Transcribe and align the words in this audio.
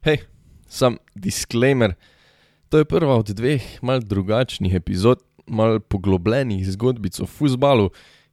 Hej, 0.00 0.24
sam 0.64 0.96
disclaimer. 1.14 1.92
To 2.72 2.78
je 2.80 2.86
prva 2.88 3.18
od 3.20 3.28
dveh 3.36 3.82
mal 3.84 4.00
drugačnih 4.00 4.72
epizod, 4.74 5.20
mal 5.44 5.76
poglobljenih 5.80 6.64
zgodbic 6.72 7.20
o 7.20 7.26
futbalu 7.26 7.90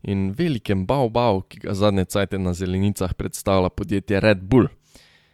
in 0.08 0.32
velikem 0.32 0.86
bao-bao, 0.88 1.42
ki 1.44 1.66
ga 1.66 1.76
zadnje 1.76 2.06
cajte 2.06 2.40
na 2.40 2.54
zelenicah 2.54 3.12
predstavlja 3.20 3.70
podjetje 3.70 4.24
Red 4.24 4.48
Bull. 4.48 4.70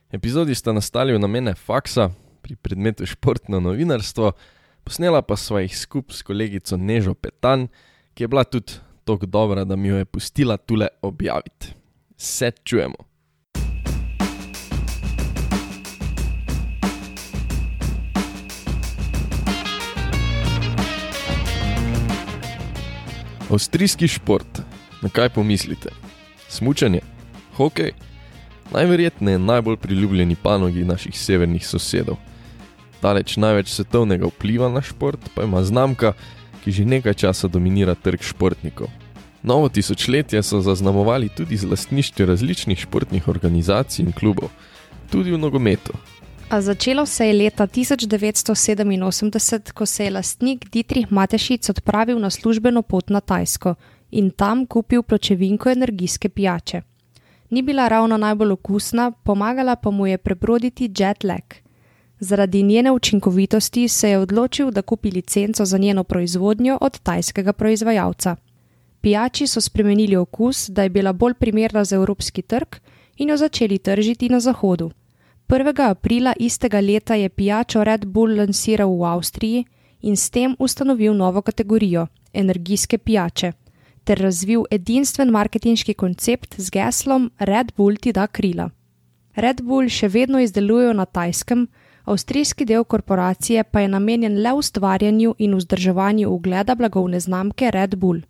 Epizodi 0.10 0.56
sta 0.58 0.74
nastali 0.74 1.14
v 1.14 1.22
namene 1.22 1.54
faksa 1.54 2.10
pri 2.42 2.58
predmetu 2.58 3.06
športno 3.06 3.62
novinarstvo, 3.62 4.34
posnela 4.82 5.22
pa 5.22 5.38
sva 5.38 5.62
jih 5.62 5.78
skupaj 5.78 6.18
s 6.18 6.26
kolegico 6.26 6.82
Nežo 6.82 7.14
Petan, 7.14 7.68
ki 8.18 8.26
je 8.26 8.34
bila 8.34 8.44
tudi 8.44 8.82
tako 9.06 9.30
dobra, 9.30 9.70
da 9.70 9.76
mi 9.76 9.94
jo 9.94 10.02
je 10.02 10.10
pustila 10.10 10.58
tule 10.58 10.88
objaviti. 11.02 11.76
Se 12.18 12.52
čujemo. 12.64 13.13
Avstrijski 23.52 24.08
šport, 24.08 24.62
na 25.02 25.10
kaj 25.10 25.30
pomislite? 25.30 25.90
Smučanje, 26.50 27.00
hokej, 27.56 27.92
najverjetneje 28.72 29.40
najbolj 29.40 29.78
priljubljeni 29.78 30.36
panogi 30.36 30.84
naših 30.84 31.20
severnih 31.20 31.68
sosedov. 31.68 32.16
Daleč 33.02 33.36
največ 33.38 33.68
svetovnega 33.68 34.28
vpliva 34.32 34.70
na 34.70 34.82
šport 34.82 35.20
pa 35.36 35.44
ima 35.44 35.64
znamka, 35.64 36.14
ki 36.64 36.72
že 36.72 36.86
nekaj 36.86 37.14
časa 37.14 37.48
dominira 37.48 37.96
trg 37.96 38.24
športnikov. 38.24 38.88
Novo 39.44 39.70
tisočletje 39.70 40.44
so 40.44 40.62
zaznamovali 40.62 41.30
tudi 41.30 41.58
z 41.58 41.68
lastništvom 41.68 42.28
različnih 42.28 42.80
športnih 42.80 43.28
organizacij 43.28 44.06
in 44.06 44.12
klubov, 44.12 44.50
tudi 45.12 45.32
v 45.32 45.38
nogometu. 45.38 45.92
A 46.54 46.62
začelo 46.62 47.06
se 47.06 47.28
je 47.28 47.34
leta 47.34 47.68
1987, 47.68 49.72
ko 49.74 49.86
se 49.86 50.04
je 50.04 50.12
lastnik 50.12 50.70
Dietrich 50.70 51.12
Matešic 51.12 51.70
odpravil 51.70 52.20
na 52.20 52.30
službeno 52.30 52.82
pot 52.82 53.10
na 53.10 53.22
Tajsko 53.22 53.76
in 54.12 54.30
tam 54.30 54.66
kupil 54.66 55.04
pločevinko 55.04 55.70
energijske 55.70 56.30
pijače. 56.30 56.82
Ni 57.50 57.62
bila 57.62 57.88
ravno 57.88 58.18
najbolj 58.18 58.52
okusna, 58.52 59.12
pomagala 59.12 59.76
pa 59.76 59.90
mu 59.90 60.08
je 60.08 60.18
prebroditi 60.18 60.92
jet 60.98 61.24
lag. 61.24 61.54
Zaradi 62.20 62.64
njene 62.64 62.92
učinkovitosti 62.92 63.88
se 63.88 64.10
je 64.10 64.20
odločil, 64.20 64.72
da 64.72 64.82
kupi 64.82 65.12
licenco 65.12 65.66
za 65.66 65.78
njeno 65.78 66.04
proizvodnjo 66.04 66.78
od 66.82 67.00
tajskega 67.00 67.54
proizvajalca. 67.54 68.36
Pijači 69.02 69.48
so 69.48 69.62
spremenili 69.62 70.16
okus, 70.16 70.70
da 70.70 70.84
je 70.84 70.90
bila 70.90 71.14
bolj 71.14 71.34
primerna 71.34 71.84
za 71.84 71.96
evropski 71.96 72.42
trg 72.42 72.68
in 73.18 73.30
jo 73.30 73.38
začeli 73.38 73.78
tržiti 73.78 74.30
na 74.30 74.40
zahodu. 74.40 74.92
1. 75.48 75.90
aprila 75.90 76.34
istega 76.40 76.80
leta 76.80 77.16
je 77.16 77.30
pijačo 77.30 77.84
Red 77.84 78.06
Bull 78.06 78.38
lansiral 78.38 78.90
v 79.00 79.04
Avstriji 79.06 79.66
in 80.02 80.16
s 80.16 80.30
tem 80.30 80.56
ustanovil 80.60 81.14
novo 81.14 81.42
kategorijo 81.42 82.08
energijske 82.34 82.98
pijače 82.98 83.52
ter 84.04 84.20
razvil 84.20 84.64
edinstven 84.72 85.30
marketinški 85.32 85.94
koncept 85.94 86.56
z 86.58 86.70
geslom 86.70 87.32
Red 87.40 87.72
Bull 87.78 87.96
ti 87.96 88.12
da 88.12 88.28
krila. 88.28 88.70
Red 89.36 89.62
Bull 89.62 89.90
še 89.90 90.08
vedno 90.08 90.40
izdelujejo 90.40 90.94
na 90.94 91.06
tajskem, 91.06 91.68
avstrijski 92.04 92.66
del 92.66 92.84
korporacije 92.84 93.64
pa 93.64 93.80
je 93.80 93.88
namenjen 93.88 94.42
le 94.42 94.54
ustvarjanju 94.54 95.36
in 95.38 95.56
vzdrževanju 95.56 96.30
ugleda 96.30 96.76
blagovne 96.76 97.20
znamke 97.20 97.72
Red 97.72 97.96
Bull. 97.96 98.22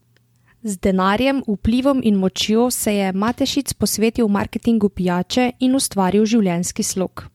Z 0.63 0.79
denarjem, 0.79 1.43
vplivom 1.47 2.01
in 2.03 2.15
močjo 2.15 2.71
se 2.71 2.95
je 2.95 3.11
Matešic 3.11 3.73
posvetil 3.73 4.27
marketingu 4.27 4.89
pijače 4.89 5.51
in 5.59 5.75
ustvaril 5.75 6.25
življenjski 6.25 6.83
slog. 6.83 7.25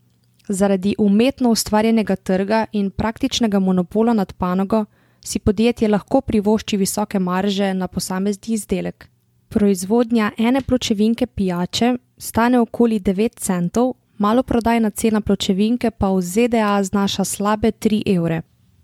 Zaradi 0.48 0.94
umetno 0.98 1.50
ustvarjenega 1.50 2.16
trga 2.16 2.64
in 2.72 2.90
praktičnega 2.90 3.58
monopola 3.58 4.12
nad 4.12 4.32
panogo 4.32 4.84
si 5.24 5.38
podjetje 5.38 5.88
lahko 5.88 6.20
privošči 6.20 6.76
visoke 6.76 7.18
marže 7.18 7.74
na 7.74 7.88
posamezni 7.88 8.54
izdelek. 8.54 9.08
Proizvodnja 9.48 10.30
ene 10.38 10.60
pločevinke 10.60 11.26
pijače 11.26 11.96
stane 12.18 12.60
okoli 12.60 13.00
9 13.00 13.36
centov, 13.36 13.92
maloprodajna 14.18 14.90
cena 14.90 15.20
pločevinke 15.20 15.90
pa 15.90 16.10
v 16.10 16.22
ZDA 16.22 16.82
znaša 16.82 17.24
slabe 17.24 17.72
3 17.72 18.02
evre. 18.16 18.42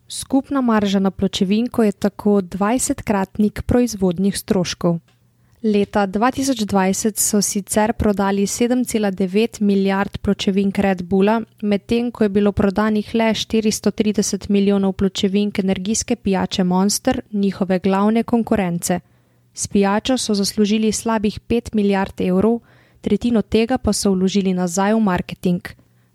Skupna 0.08 0.60
marža 0.60 0.98
na 0.98 1.10
pločevinko 1.10 1.82
je 1.82 1.92
tako 1.92 2.30
20-kratnik 2.30 3.62
proizvodnih 3.62 4.38
stroškov. 4.38 4.98
Leta 5.64 6.06
2020 6.06 7.16
so 7.16 7.42
sicer 7.42 7.92
prodali 7.92 8.42
7,9 8.42 9.62
milijard 9.62 10.18
pločevink 10.18 10.78
Red 10.78 11.02
Bulla, 11.02 11.40
medtem 11.62 12.10
ko 12.10 12.24
je 12.24 12.28
bilo 12.28 12.52
prodanih 12.52 13.14
le 13.14 13.30
430 13.32 14.50
milijonov 14.50 14.92
pločevink 14.92 15.58
energijske 15.58 16.16
pijače 16.16 16.64
Monster, 16.64 17.20
njihove 17.32 17.78
glavne 17.78 18.22
konkurence. 18.22 19.00
S 19.54 19.66
pijačo 19.66 20.18
so 20.18 20.34
zaslužili 20.34 20.92
slabih 20.92 21.40
5 21.40 21.74
milijard 21.74 22.20
evrov, 22.20 22.60
tretjino 23.00 23.42
tega 23.42 23.78
pa 23.78 23.92
so 23.92 24.10
vložili 24.10 24.52
nazaj 24.52 24.94
v 24.94 25.00
marketing. 25.00 25.62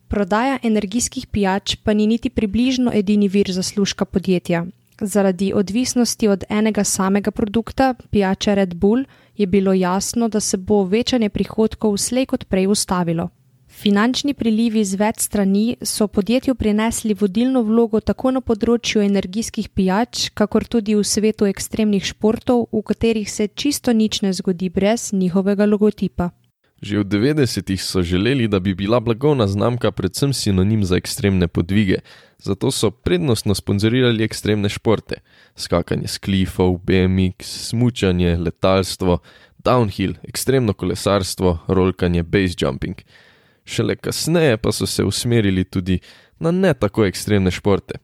Prodaja 0.10 0.58
energijskih 0.64 1.28
pijač 1.28 1.76
pa 1.84 1.94
ni 1.94 2.08
niti 2.08 2.30
približno 2.30 2.92
edini 2.94 3.28
vir 3.28 3.52
zaslužka 3.54 4.06
podjetja. 4.06 4.66
Zaradi 5.02 5.52
odvisnosti 5.54 6.28
od 6.28 6.44
enega 6.50 6.84
samega 6.84 7.32
produkta, 7.32 7.94
pijače 8.10 8.56
Red 8.56 8.74
Bull, 8.76 9.06
je 9.38 9.48
bilo 9.48 9.74
jasno, 9.74 10.28
da 10.28 10.40
se 10.40 10.58
bo 10.58 10.84
večanje 10.84 11.30
prihodkov 11.30 11.98
slej 11.98 12.26
kot 12.26 12.46
prej 12.46 12.68
ustavilo. 12.68 13.30
Finančni 13.70 14.34
prilivi 14.34 14.82
z 14.84 14.98
več 14.98 15.22
strani 15.22 15.78
so 15.86 16.08
podjetju 16.08 16.56
prinesli 16.56 17.14
vodilno 17.14 17.62
vlogo 17.64 18.02
tako 18.02 18.32
na 18.32 18.42
področju 18.42 19.06
energijskih 19.06 19.70
pijač, 19.70 20.32
kakor 20.34 20.66
tudi 20.66 20.98
v 20.98 21.06
svetu 21.06 21.46
ekstremnih 21.46 22.04
športov, 22.04 22.66
v 22.74 22.82
katerih 22.82 23.30
se 23.30 23.48
čisto 23.48 23.94
nič 23.94 24.24
ne 24.26 24.34
zgodi 24.34 24.74
brez 24.74 25.14
njihovega 25.14 25.70
logotipa. 25.70 26.32
Že 26.82 27.04
v 27.04 27.06
90-ih 27.06 27.82
so 27.84 28.02
želeli, 28.02 28.48
da 28.48 28.60
bi 28.60 28.74
bila 28.74 29.00
blagovna 29.00 29.48
znamka 29.48 29.92
predvsem 29.92 30.34
sinonim 30.34 30.84
za 30.84 30.96
ekstremne 30.96 31.48
podvige, 31.48 32.00
zato 32.38 32.72
so 32.72 32.92
prednostno 32.92 33.56
sponzorirali 33.56 34.24
ekstremne 34.24 34.70
športe: 34.70 35.16
skakanje 35.56 36.08
s 36.08 36.18
klifov, 36.18 36.78
BMX, 36.78 37.68
smučanje, 37.70 38.38
letalstvo, 38.38 39.18
downhill, 39.60 40.16
ekstremno 40.24 40.74
kolesarstvo, 40.74 41.58
rolkanje, 41.68 42.24
base 42.24 42.56
jumping. 42.62 42.96
Šele 43.66 43.96
kasneje 43.96 44.58
pa 44.58 44.72
so 44.72 44.86
se 44.86 45.04
usmerili 45.04 45.64
tudi 45.64 46.00
na 46.40 46.52
ne 46.52 46.74
tako 46.74 47.06
ekstremne 47.06 47.52
športe. 47.52 48.00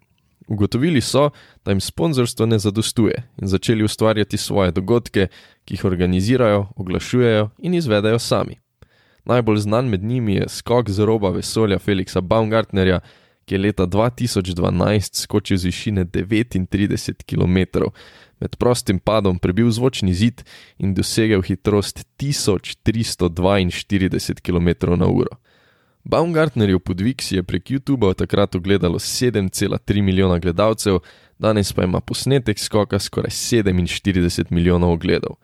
Ugotovili 0.47 1.02
so, 1.02 1.30
da 1.66 1.72
jim 1.72 1.81
sponzorstvo 1.81 2.46
ne 2.46 2.59
zadostuje 2.59 3.24
in 3.42 3.47
začeli 3.47 3.84
ustvarjati 3.84 4.38
svoje 4.38 4.72
dogodke, 4.72 5.28
ki 5.66 5.74
jih 5.74 5.86
organizirajo, 5.86 6.68
oglašujejo 6.75 7.50
in 7.57 7.74
izvedajo 7.74 8.19
sami. 8.19 8.64
Najbolj 9.25 9.58
znan 9.58 9.90
med 9.90 10.03
njimi 10.03 10.36
je 10.36 10.50
skok 10.50 10.90
z 10.90 11.00
roba 11.00 11.30
vesolja 11.30 11.80
Felixa 11.80 12.22
Baumgartnerja, 12.22 13.00
ki 13.46 13.56
je 13.56 13.59
leta 13.59 13.86
2012 13.86 15.22
skočil 15.22 15.58
z 15.58 15.66
višine 15.66 16.06
39 16.06 17.24
km, 17.25 17.58
med 18.40 18.56
prostim 18.58 19.00
padom 19.00 19.40
prebil 19.40 19.72
zvočni 19.72 20.13
zid 20.13 20.44
in 20.78 20.94
dosegel 20.94 21.41
hitrost 21.41 22.06
1342 22.18 24.41
km/h. 24.41 25.25
Baumgartnerjev 26.03 26.80
podvig 26.80 27.22
si 27.22 27.36
je 27.36 27.44
prek 27.44 27.72
YouTuba 27.72 28.13
takrat 28.13 28.56
ogledalo 28.56 29.00
7,3 29.00 30.02
milijona 30.02 30.40
gledalcev, 30.40 31.00
danes 31.40 31.74
pa 31.74 31.84
ima 31.84 32.00
posnetek 32.00 32.59
skoka 32.59 33.00
skoraj 33.00 33.30
47 33.30 34.46
milijonov 34.50 34.92
ogledov. 34.92 35.36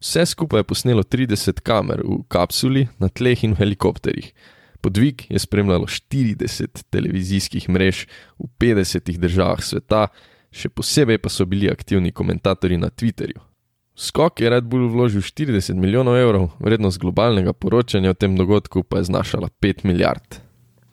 Vse 0.00 0.26
skupaj 0.26 0.60
je 0.60 0.64
posnelo 0.64 1.02
30 1.02 1.60
kamer 1.60 2.00
v 2.00 2.22
kapsuli, 2.28 2.86
na 2.98 3.08
tleh 3.08 3.44
in 3.44 3.52
v 3.52 3.60
helikopterjih. 3.60 4.32
Podvig 4.80 5.26
je 5.28 5.38
spremljalo 5.38 5.84
40 5.84 6.88
televizijskih 6.90 7.68
mrež 7.68 8.06
v 8.38 8.48
50 8.56 9.18
državah 9.20 9.60
sveta, 9.60 10.06
še 10.48 10.72
posebej 10.72 11.20
pa 11.20 11.28
so 11.28 11.44
bili 11.44 11.68
aktivni 11.68 12.14
komentatorji 12.16 12.80
na 12.80 12.88
Twitterju. 12.88 13.44
Skok 13.92 14.40
je 14.40 14.48
Red 14.48 14.64
Bull 14.64 14.88
vložil 14.88 15.20
40 15.20 15.76
milijonov 15.76 16.16
evrov, 16.16 16.48
vrednost 16.64 16.96
globalnega 16.96 17.52
poročanja 17.52 18.10
o 18.10 18.16
tem 18.16 18.40
dogodku 18.40 18.82
pa 18.82 19.04
je 19.04 19.12
znašala 19.12 19.52
5 19.60 19.84
milijard. 19.84 20.40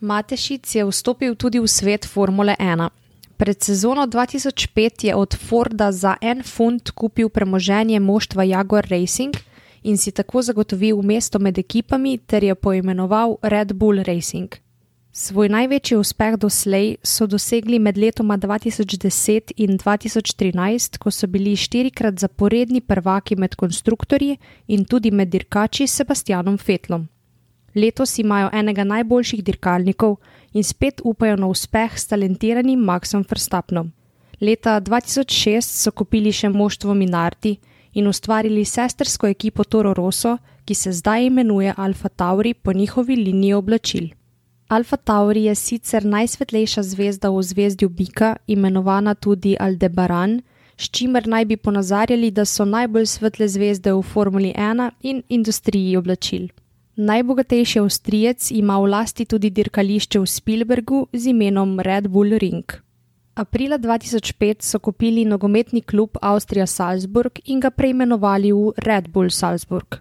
Matešic 0.03 0.75
je 0.75 0.83
vstopil 0.83 1.39
tudi 1.39 1.63
v 1.63 1.67
svet 1.71 2.03
Formule 2.05 2.59
1. 2.59 3.06
Pred 3.37 3.63
sezono 3.63 4.07
2005 4.07 5.05
je 5.05 5.15
od 5.15 5.35
Forda 5.37 5.91
za 5.91 6.15
en 6.21 6.43
funt 6.43 6.91
kupil 6.91 7.29
premoženje 7.29 7.99
moštva 7.99 8.43
Jaguar 8.43 8.87
Racing 8.89 9.35
in 9.83 9.97
si 9.97 10.11
tako 10.11 10.41
zagotovil 10.41 11.01
mesto 11.01 11.39
med 11.39 11.57
ekipami 11.57 12.17
ter 12.17 12.43
jo 12.43 12.55
poimenoval 12.55 13.37
Red 13.41 13.73
Bull 13.73 14.03
Racing. 14.03 14.49
Svoj 15.11 15.49
največji 15.49 15.97
uspeh 15.97 16.35
doslej 16.37 16.95
so 17.03 17.27
dosegli 17.27 17.79
med 17.79 17.97
letoma 17.97 18.37
2010 18.37 19.53
in 19.57 19.77
2013, 19.77 20.97
ko 20.97 21.11
so 21.11 21.27
bili 21.27 21.55
štirikrat 21.55 22.19
zaporedni 22.19 22.81
prvaki 22.81 23.35
med 23.35 23.55
konstruktorji 23.55 24.37
in 24.67 24.85
tudi 24.85 25.11
med 25.11 25.29
dirkači 25.29 25.87
Sebastianom 25.87 26.57
Fetlom. 26.57 27.07
Letos 27.75 28.19
imajo 28.19 28.49
enega 28.53 28.83
najboljših 28.83 29.43
dirkalnikov 29.43 30.17
in 30.53 30.63
spet 30.63 31.01
upajo 31.03 31.35
na 31.35 31.47
uspeh 31.47 31.97
s 31.97 32.07
talentiranim 32.07 32.79
Maxom 32.79 33.23
Verstappenom. 33.29 33.91
Leta 34.41 34.79
2006 34.79 35.61
so 35.61 35.91
kupili 35.91 36.31
še 36.31 36.49
moštvo 36.49 36.93
Minardi 36.93 37.57
in 37.93 38.07
ustvarili 38.07 38.65
sestrsko 38.65 39.27
ekipo 39.27 39.63
Toro 39.63 39.93
Rosso, 39.93 40.37
ki 40.65 40.75
se 40.75 40.91
zdaj 40.91 41.25
imenuje 41.25 41.73
Alfa 41.77 42.09
Tauri 42.09 42.53
po 42.53 42.73
njihovi 42.73 43.15
liniji 43.15 43.53
oblačil. 43.53 44.09
Alfa 44.67 44.97
Tauri 44.97 45.43
je 45.43 45.55
sicer 45.55 46.05
najsvetlejša 46.05 46.83
zvezda 46.83 47.29
v 47.29 47.43
zvezdju 47.43 47.89
Bika, 47.89 48.35
imenovana 48.47 49.15
tudi 49.15 49.55
Aldebaran, 49.59 50.41
s 50.77 50.89
čimer 50.89 51.27
naj 51.27 51.45
bi 51.45 51.57
ponazarjali, 51.57 52.31
da 52.31 52.45
so 52.45 52.65
najbolj 52.65 53.05
svetle 53.05 53.47
zvezde 53.47 53.93
v 53.93 54.01
Formuli 54.01 54.53
1 54.53 54.91
in 55.01 55.23
industriji 55.29 55.97
oblačil. 55.97 56.49
Najbogatejši 56.97 57.79
Avstrijec 57.79 58.51
ima 58.51 58.79
v 58.81 58.87
lasti 58.89 59.25
tudi 59.29 59.51
dirkališče 59.53 60.17
v 60.19 60.25
Spielbergu 60.25 61.03
z 61.13 61.29
imenom 61.29 61.79
Red 61.79 62.07
Bull 62.09 62.33
Ring. 62.41 62.65
Aprila 63.35 63.77
2005 63.77 64.65
so 64.65 64.79
kupili 64.79 65.25
nogometni 65.25 65.81
klub 65.81 66.17
Avstrija 66.21 66.65
Salzburg 66.65 67.37
in 67.45 67.59
ga 67.59 67.69
preimenovali 67.69 68.49
v 68.51 68.73
Red 68.81 69.11
Bull 69.13 69.29
Salzburg. 69.29 69.99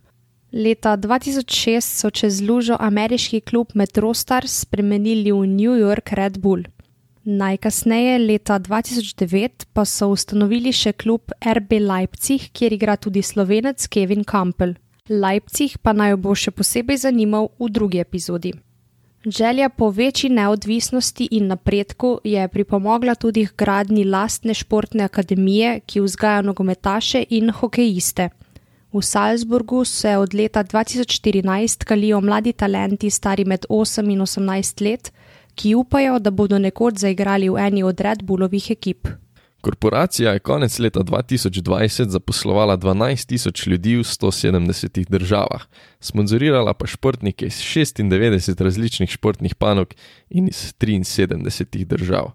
Leta 0.52 0.96
2006 0.96 1.84
so 1.84 2.10
čez 2.10 2.40
lužo 2.40 2.80
ameriški 2.80 3.40
klub 3.40 3.74
Metrostars 3.74 4.56
spremenili 4.64 5.32
v 5.32 5.44
New 5.46 5.76
York 5.76 6.16
Red 6.16 6.40
Bull. 6.40 6.64
Najkasneje, 7.24 8.18
leta 8.24 8.56
2009, 8.58 9.68
pa 9.72 9.84
so 9.84 10.08
ustanovili 10.08 10.72
še 10.72 10.96
klub 10.96 11.28
RB 11.44 11.76
Leipzig, 11.76 12.48
kjer 12.56 12.72
igra 12.72 12.96
tudi 12.96 13.20
slovenec 13.20 13.84
Kevin 13.92 14.24
Campbell. 14.24 14.78
Leipzig 15.08 15.78
pa 15.82 15.92
naj 15.92 16.16
bo 16.16 16.34
še 16.34 16.50
posebej 16.50 16.98
zanimal 17.06 17.50
v 17.58 17.68
drugi 17.70 17.98
epizodi. 18.02 18.52
Želja 19.26 19.68
po 19.68 19.90
večji 19.90 20.30
neodvisnosti 20.30 21.28
in 21.30 21.46
napredku 21.46 22.20
je 22.24 22.48
pripomogla 22.48 23.14
tudi 23.14 23.46
k 23.46 23.54
gradni 23.58 24.04
lastne 24.04 24.54
športne 24.54 25.04
akademije, 25.04 25.80
ki 25.86 26.00
vzgaja 26.00 26.42
nogometaše 26.42 27.24
in 27.30 27.50
hokejiste. 27.50 28.28
V 28.92 29.02
Salzburgu 29.02 29.84
se 29.84 30.16
od 30.16 30.34
leta 30.34 30.64
2014 30.64 31.84
kalijo 31.84 32.20
mladi 32.20 32.52
talenti 32.52 33.10
stari 33.10 33.44
med 33.44 33.66
8 33.68 34.12
in 34.12 34.20
18 34.20 34.84
let, 34.84 35.12
ki 35.54 35.74
upajo, 35.74 36.18
da 36.18 36.30
bodo 36.30 36.58
nekoč 36.58 36.98
zaigrali 36.98 37.50
v 37.50 37.58
eni 37.66 37.82
od 37.82 38.00
Red 38.00 38.22
Bullovih 38.22 38.70
ekip. 38.70 39.08
Korporacija 39.66 40.32
je 40.32 40.38
konec 40.38 40.78
leta 40.78 41.00
2020 41.00 42.08
zaposlovala 42.08 42.76
12 42.76 43.26
tisoč 43.26 43.66
ljudi 43.66 43.96
v 43.96 44.00
170 44.00 45.08
državah, 45.10 45.64
sponzorirala 46.00 46.74
pa 46.74 46.86
športnike 46.86 47.46
iz 47.46 47.54
96 47.54 48.62
različnih 48.62 49.10
športnih 49.10 49.54
panog 49.54 49.94
in 50.30 50.46
iz 50.48 50.74
73 50.78 51.84
držav. 51.84 52.30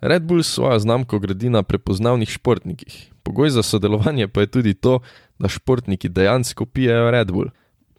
Red 0.00 0.22
Bull 0.22 0.42
svojo 0.42 0.78
znamko 0.78 1.18
gradi 1.18 1.50
na 1.50 1.62
prepoznavnih 1.62 2.28
športnikih. 2.28 3.12
Pogoj 3.22 3.50
za 3.50 3.62
sodelovanje 3.62 4.28
pa 4.28 4.40
je 4.40 4.46
tudi 4.46 4.74
to, 4.74 4.98
da 5.38 5.48
športniki 5.48 6.08
dejansko 6.08 6.66
pijejo 6.66 7.10
Red 7.10 7.32
Bull. 7.32 7.50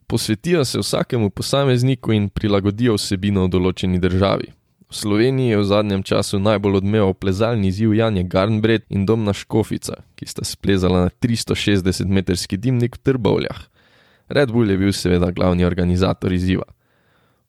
Posvetijo 0.08 0.66
se 0.66 0.80
vsakemu 0.80 1.30
posamezniku 1.30 2.12
in 2.12 2.30
prilagodijo 2.30 3.00
vsebino 3.00 3.48
v 3.48 3.50
določeni 3.50 4.00
državi. 4.00 4.52
V 4.88 4.96
Sloveniji 4.96 5.50
je 5.52 5.58
v 5.60 5.68
zadnjem 5.68 6.04
času 6.04 6.40
najbolj 6.40 6.80
odmeval 6.80 7.12
plezalni 7.12 7.72
ziv 7.76 7.92
Janja 7.92 8.24
Garnbred 8.24 8.88
in 8.88 9.04
Domna 9.04 9.34
Škofica, 9.36 10.08
ki 10.16 10.24
sta 10.24 10.48
splezala 10.48 11.02
na 11.08 11.10
360-metrski 11.12 12.56
dimnik 12.56 12.96
v 12.96 13.04
Trbovljah. 13.04 13.60
Red 14.32 14.52
Bull 14.52 14.72
je 14.72 14.78
bil 14.80 14.96
seveda 14.96 15.32
glavni 15.36 15.68
organizator 15.68 16.32
izziva. 16.32 16.64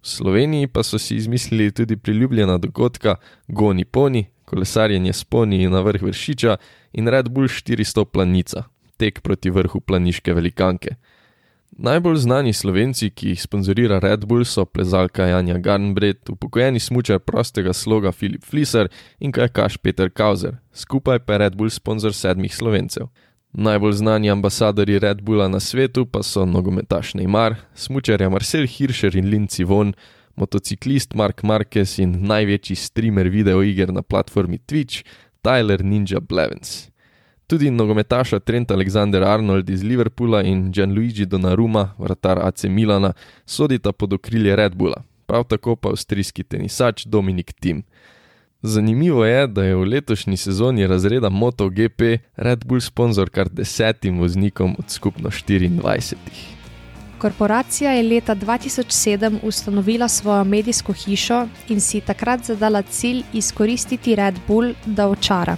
V 0.03 0.07
Sloveniji 0.07 0.67
pa 0.67 0.83
so 0.83 0.99
si 0.99 1.15
izmislili 1.15 1.71
tudi 1.71 1.97
priljubljena 1.97 2.59
dogodka 2.59 3.17
Goni 3.47 3.85
Poni, 3.85 4.27
kolesarjenje 4.45 5.13
s 5.13 5.25
Poni 5.25 5.69
na 5.71 5.81
vrh 5.81 6.03
Vršiča 6.03 6.57
in 6.99 7.07
Red 7.07 7.31
Bull 7.31 7.47
400 7.47 8.05
planica, 8.05 8.67
tek 8.97 9.23
proti 9.23 9.51
vrhu 9.51 9.81
planiške 9.81 10.35
velikanke. 10.35 10.99
Najbolj 11.79 12.17
znani 12.17 12.53
slovenci, 12.53 13.07
ki 13.15 13.29
jih 13.29 13.39
sponzorira 13.39 14.01
Red 14.03 14.25
Bull, 14.27 14.43
so 14.45 14.65
plezalka 14.67 15.29
Janja 15.29 15.61
Garnbret, 15.63 16.31
upokojeni 16.31 16.81
smočar 16.83 17.21
prostega 17.23 17.73
sloga 17.73 18.11
Filip 18.13 18.43
Fliser 18.45 18.89
in 19.21 19.31
kajakaš 19.33 19.77
Peter 19.79 20.11
Kauzer, 20.11 20.57
skupaj 20.75 21.21
pa 21.23 21.37
je 21.37 21.39
Red 21.45 21.55
Bull 21.55 21.71
sponzor 21.71 22.17
sedmih 22.19 22.57
slovencev. 22.57 23.07
Najbolj 23.53 23.93
znani 24.01 24.31
ambasadori 24.31 24.99
Red 24.99 25.23
Bulla 25.23 25.47
na 25.49 25.61
svetu 25.61 26.03
pa 26.07 26.23
so 26.23 26.43
nogometaš 26.47 27.15
Neymar, 27.15 27.55
smočarja 27.75 28.29
Marcel 28.29 28.67
Hirscher 28.67 29.17
in 29.17 29.31
Linci 29.31 29.65
Von, 29.65 29.95
motociklist 30.35 31.15
Mark 31.15 31.47
Marquez 31.47 32.01
in 32.03 32.19
največji 32.27 32.75
streamer 32.77 33.31
videoiger 33.31 33.95
na 33.95 34.03
platformi 34.03 34.59
Twitch, 34.59 35.07
Tyler 35.47 35.85
Ninja 35.85 36.19
Blevens. 36.19 36.89
Tudi 37.49 37.71
nogometaša 37.71 38.39
Trent 38.39 38.71
Alexander 38.71 39.23
Arnold 39.23 39.71
iz 39.71 39.83
Liverpoola 39.83 40.43
in 40.43 40.73
Gianluigi 40.73 41.27
Donnarumma, 41.27 41.95
vratar 41.99 42.39
AC 42.39 42.65
Milana, 42.65 43.13
sodita 43.47 43.93
pod 43.93 44.13
okrilje 44.13 44.57
Red 44.57 44.75
Bulla, 44.75 45.03
prav 45.27 45.45
tako 45.45 45.77
pa 45.77 45.89
avstrijski 45.89 46.43
tenisač 46.45 47.07
Dominik 47.07 47.53
Tim. 47.53 47.83
Zanimivo 48.63 49.25
je, 49.25 49.47
da 49.47 49.65
je 49.65 49.77
v 49.77 49.85
letošnji 49.85 50.37
sezoni 50.37 50.87
razreda 50.87 51.29
MotoGP 51.29 52.03
Red 52.37 52.65
Bull 52.67 52.81
sponzor 52.81 53.31
kar 53.31 53.49
desetim 53.49 54.19
voznikom 54.21 54.77
od 54.79 54.91
skupno 54.91 55.31
24. 55.31 56.21
Korporacija 57.19 57.93
je 57.93 58.03
leta 58.03 58.35
2007 58.37 59.39
ustanovila 59.43 60.09
svojo 60.09 60.45
medijsko 60.45 60.93
hišo 60.93 61.47
in 61.69 61.81
si 61.81 62.01
takrat 62.01 62.45
zadala 62.45 62.83
cilj 62.83 63.23
izkoristiti 63.33 64.15
Red 64.15 64.35
Bull, 64.49 64.75
da 64.87 65.09
očara. 65.09 65.57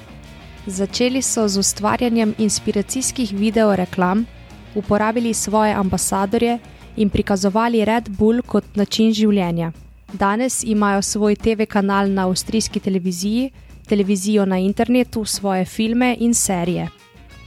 Začeli 0.70 1.22
so 1.22 1.49
z 1.49 1.58
ustvarjanjem 1.58 2.34
inspiracijskih 2.38 3.32
videoreklam, 3.32 4.26
uporabili 4.75 5.34
svoje 5.34 5.75
ambasadorje 5.75 6.58
in 6.96 7.11
prikazovali 7.11 7.84
Red 7.84 8.08
Bull 8.08 8.43
kot 8.46 8.76
način 8.76 9.11
življenja. 9.12 9.72
Danes 10.12 10.62
imajo 10.64 11.02
svoj 11.02 11.37
TV 11.37 11.67
kanal 11.67 12.12
na 12.14 12.28
avstrijski 12.28 12.81
televiziji, 12.81 13.50
televizijo 13.88 14.46
na 14.46 14.58
internetu, 14.58 15.25
svoje 15.25 15.64
filme 15.64 16.17
in 16.20 16.34
serije. 16.34 16.88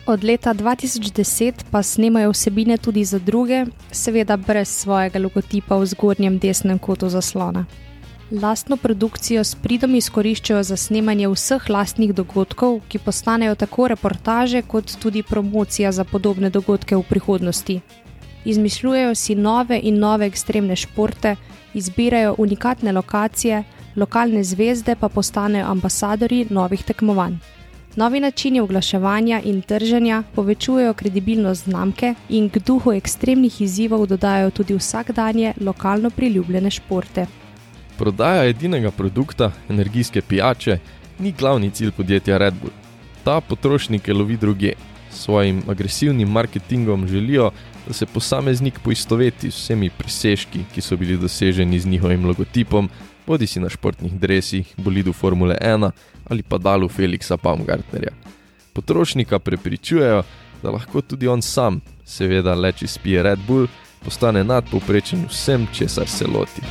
Od 0.06 0.24
leta 0.24 0.54
2010 0.54 1.64
pa 1.72 1.84
snemajo 1.84 2.32
vsebine 2.32 2.78
tudi 2.78 3.06
za 3.06 3.20
druge, 3.20 3.66
seveda 3.92 4.38
brez 4.38 4.68
svojega 4.68 5.20
logotipa 5.20 5.78
v 5.78 5.86
zgornjem 5.86 6.40
desnem 6.40 6.80
kotu 6.80 7.10
zaslona. 7.10 7.66
Lastno 8.32 8.78
produkcijo 8.78 9.44
s 9.44 9.56
pridom 9.56 9.96
izkoriščajo 9.96 10.64
za 10.64 10.78
snemanje 10.78 11.28
vseh 11.28 11.70
lastnih 11.70 12.14
dogodkov, 12.16 12.80
ki 12.88 13.00
postanejo 13.00 13.56
tako 13.56 13.88
reportaže 13.88 14.62
kot 14.62 14.96
tudi 15.02 15.24
promocija 15.24 15.92
za 15.92 16.04
podobne 16.04 16.50
dogodke 16.50 16.96
v 16.96 17.04
prihodnosti. 17.10 17.80
Izmišljujejo 18.46 19.16
si 19.16 19.36
nove 19.36 19.80
in 19.84 20.00
nove 20.00 20.26
ekstremne 20.26 20.76
športe, 20.76 21.36
izbirajo 21.74 22.36
unikatne 22.38 22.92
lokacije, 22.92 23.64
lokalne 23.96 24.44
zvezde 24.44 24.96
pa 24.96 25.10
postanejo 25.10 25.68
ambasadori 25.68 26.46
novih 26.50 26.84
tekmovanj. 26.84 27.38
Novi 27.96 28.20
načini 28.20 28.60
oglaševanja 28.60 29.42
in 29.44 29.62
trženja 29.62 30.24
povečujejo 30.36 30.94
kredibilnost 30.94 31.64
znamke 31.64 32.16
in 32.30 32.50
k 32.50 32.60
duhu 32.60 32.94
ekstremnih 32.94 33.62
izzivov 33.62 34.08
dodajo 34.08 34.50
tudi 34.50 34.74
vsakdanje 34.74 35.54
lokalno 35.62 36.10
priljubljene 36.10 36.72
športe. 36.72 37.43
Prodaja 37.98 38.46
edinega 38.50 38.92
produkta, 38.92 39.52
energijske 39.70 40.22
pijače, 40.22 40.80
ni 41.20 41.32
glavni 41.32 41.72
cilj 41.72 41.92
podjetja 41.92 42.38
Red 42.38 42.54
Bull. 42.62 42.74
Ta 43.24 43.42
potrošnike 43.42 44.14
lovi 44.14 44.38
druge. 44.38 44.74
S 45.12 45.24
svojim 45.24 45.62
agresivnim 45.70 46.30
marketingom 46.30 47.08
želijo, 47.08 47.52
da 47.88 47.94
se 47.94 48.06
posameznik 48.06 48.80
poistoveti 48.80 49.52
z 49.52 49.56
vsemi 49.56 49.90
presežki, 49.90 50.64
ki 50.74 50.82
so 50.82 50.98
bili 50.98 51.18
doseženi 51.18 51.80
z 51.80 51.86
njihovim 51.86 52.26
logotipom, 52.26 52.90
bodi 53.28 53.48
si 53.48 53.60
na 53.60 53.70
športnih 53.70 54.14
dresih, 54.20 54.74
bolidu 54.78 55.14
Formule 55.14 55.58
1 55.62 55.92
ali 56.30 56.44
pa 56.44 56.58
dalu 56.58 56.90
Felixa 56.90 57.38
Baumgartnerja. 57.44 58.12
Potrošnika 58.74 59.40
prepričujejo, 59.40 60.24
da 60.64 60.72
lahko 60.72 61.02
tudi 61.02 61.28
on 61.28 61.42
sam, 61.42 61.82
seveda 62.06 62.56
le 62.56 62.72
če 62.72 62.88
spije 62.88 63.24
Red 63.24 63.40
Bull, 63.48 63.68
postane 64.04 64.44
nadpovprečen 64.44 65.28
vsem, 65.30 65.68
česar 65.74 66.08
se 66.08 66.28
loti. 66.28 66.62